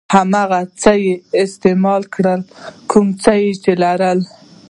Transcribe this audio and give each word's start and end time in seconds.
هماغه 0.15 0.59
څه 0.81 0.91
استعمال 1.43 2.01
کړه 2.15 2.35
کوم 2.91 3.07
څه 3.23 3.31
چې 3.63 3.71
لرئ. 3.83 4.19